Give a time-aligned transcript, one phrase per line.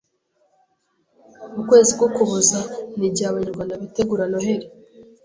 [1.53, 2.59] mu kwezi k’ Ukuboza,
[2.97, 4.67] n’igihe abanyarwanda bitegura noheri